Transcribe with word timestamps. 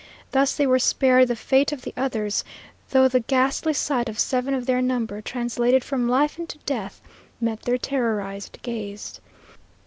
Thus 0.31 0.55
they 0.57 0.65
were 0.65 0.79
spared 0.79 1.27
the 1.27 1.35
fate 1.35 1.71
of 1.71 1.83
the 1.83 1.93
others, 1.95 2.43
though 2.89 3.07
the 3.07 3.19
ghastly 3.19 3.73
sight 3.73 4.09
of 4.09 4.17
seven 4.17 4.55
of 4.55 4.65
their 4.65 4.81
number, 4.81 5.21
translated 5.21 5.83
from 5.83 6.09
life 6.09 6.39
into 6.39 6.57
death, 6.65 6.99
met 7.39 7.61
their 7.61 7.77
terrorized 7.77 8.57
gaze. 8.63 9.21